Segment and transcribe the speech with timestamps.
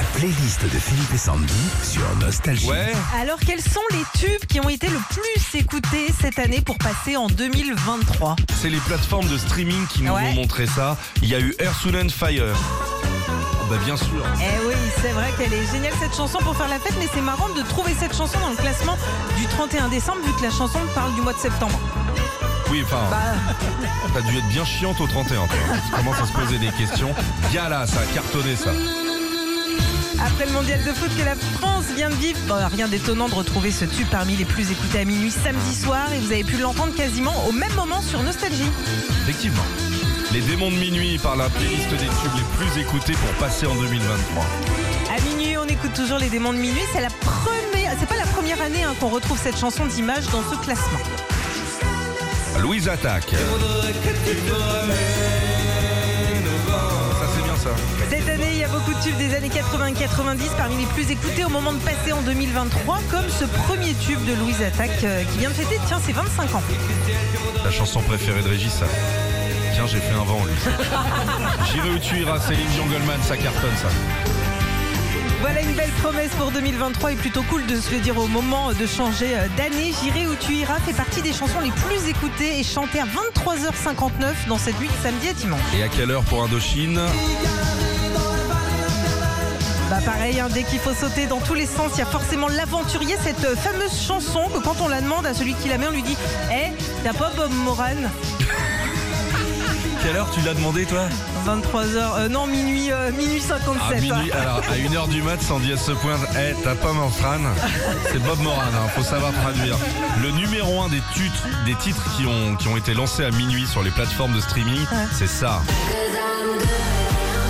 [0.00, 2.66] La playlist de Philippe et Sandy sur Nostalgie.
[2.70, 6.78] Ouais, Alors, quels sont les tubes qui ont été le plus écoutés cette année pour
[6.78, 10.30] passer en 2023 c'est les plateformes de streaming qui nous Ouais.
[10.30, 10.96] ont montré ça.
[11.22, 12.54] Il y a eu Earth, Wind and Fire.
[12.56, 14.24] Oh, bah bien sûr.
[14.40, 17.20] Eh oui, c'est vrai qu'elle est géniale cette chanson pour faire la fête, mais c'est
[17.20, 18.96] marrant de trouver cette chanson dans le classement
[19.36, 21.78] du 31 décembre, vu que la chanson parle du mois de septembre.
[22.70, 23.18] Oui, enfin, Bah,
[24.14, 25.46] t'as dû être bien chiante au 31.
[25.46, 25.56] toi.
[25.86, 27.12] Tu commences à se poser des questions?
[27.52, 28.70] Gala, ça a cartonné ça.
[30.18, 33.34] Après le mondial de foot que la France vient de vivre, bah, rien d'étonnant de
[33.34, 36.56] retrouver ce tube parmi les plus écoutés à minuit samedi soir, et vous avez pu
[36.56, 38.70] l'entendre quasiment au même moment sur Nostalgie.
[39.22, 39.62] Effectivement.
[40.32, 43.74] Les démons de minuit par la playlist des tubes les plus écoutés pour passer en
[43.74, 44.44] 2023.
[45.16, 46.82] À minuit, on écoute toujours les démons de minuit.
[46.92, 50.42] C'est la première, c'est pas la première année hein, qu'on retrouve cette chanson d'image dans
[50.48, 51.00] ce classement.
[52.60, 53.30] Louise Attaque.
[53.30, 53.36] Ça
[57.34, 57.70] c'est bien ça.
[58.60, 61.46] Il y a beaucoup de tubes des années 80 et 90 parmi les plus écoutés
[61.46, 65.38] au moment de passer en 2023, comme ce premier tube de Louise Attaque euh, qui
[65.38, 66.62] vient de fêter, tiens, ses 25 ans.
[67.64, 68.84] La chanson préférée de Régis, ça.
[69.72, 70.52] Tiens, j'ai fait un vent, lui.
[71.72, 73.88] J'irai où tu iras, Céline Dion Goldman, ça cartonne, ça.
[75.40, 78.74] Voilà une belle promesse pour 2023 et plutôt cool de se le dire au moment
[78.74, 79.94] de changer euh, d'année.
[80.02, 84.48] J'irai où tu iras fait partie des chansons les plus écoutées et chantées à 23h59
[84.48, 85.60] dans cette nuit de samedi à dimanche.
[85.78, 87.00] Et à quelle heure pour Indochine?
[89.90, 92.46] Bah pareil, hein, dès qu'il faut sauter dans tous les sens, il y a forcément
[92.46, 95.88] l'aventurier, cette euh, fameuse chanson que quand on la demande à celui qui la met,
[95.88, 96.16] on lui dit
[96.52, 96.70] Eh,
[97.02, 97.96] t'as pas Bob Moran?
[100.00, 101.08] Quelle heure tu l'as demandé, toi?
[101.44, 103.98] 23h, euh, non, minuit, euh, minuit 57.
[103.98, 106.20] À minuit, alors à 1h du mat, Sandy elle se pointe.
[106.36, 107.48] Eh, t'as pas mon frane
[108.12, 109.76] C'est Bob Moran, hein, faut savoir traduire.
[110.22, 113.66] Le numéro un des, titres, des titres qui ont, qui ont été lancés à minuit
[113.66, 115.60] sur les plateformes de streaming, c'est ça.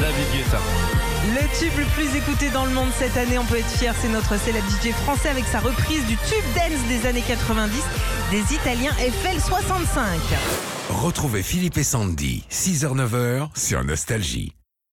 [0.00, 1.11] David Guetta.
[1.24, 4.08] Le tube le plus écouté dans le monde cette année, on peut être fier, c'est
[4.08, 7.80] notre célèbre DJ français avec sa reprise du tube dance des années 90
[8.32, 10.00] des Italiens FL65.
[10.90, 14.52] Retrouvez Philippe et Sandy, 6h-9h sur Nostalgie.